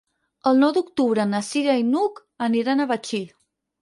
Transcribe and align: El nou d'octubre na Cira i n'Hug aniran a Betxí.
El 0.51 0.61
nou 0.61 0.71
d'octubre 0.77 1.27
na 1.33 1.41
Cira 1.49 1.77
i 1.81 1.85
n'Hug 1.93 2.23
aniran 2.49 2.83
a 2.83 2.89
Betxí. 2.93 3.21